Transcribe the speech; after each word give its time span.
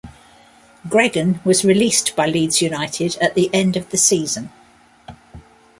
Gregan 0.89 1.39
was 1.45 1.63
released 1.63 2.15
by 2.15 2.25
Leeds 2.25 2.59
United 2.59 3.17
at 3.21 3.35
the 3.35 3.51
end 3.53 3.77
of 3.77 3.91
the 3.91 3.97
season. 3.97 4.49